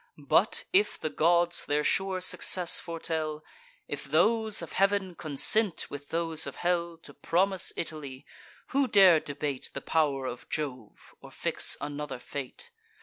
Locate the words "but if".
0.17-0.99